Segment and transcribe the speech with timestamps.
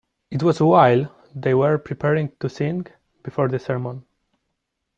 [0.31, 2.87] It was while they were preparing to sing,
[3.21, 4.03] before the sermon.